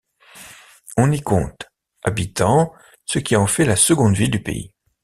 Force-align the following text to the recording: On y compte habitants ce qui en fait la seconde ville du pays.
On 0.97 1.11
y 1.11 1.19
compte 1.21 1.69
habitants 2.01 2.73
ce 3.05 3.19
qui 3.19 3.35
en 3.35 3.45
fait 3.45 3.65
la 3.65 3.75
seconde 3.75 4.15
ville 4.15 4.31
du 4.31 4.41
pays. 4.41 4.73